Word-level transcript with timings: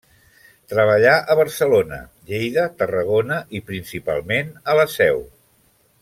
Treballà 0.71 1.11
a 1.33 1.35
Barcelona, 1.39 1.99
Lleida, 2.31 2.63
Tarragona 2.81 3.37
i, 3.59 3.65
principalment, 3.71 4.49
a 4.73 4.77
la 4.81 4.87
Seu. 4.99 5.21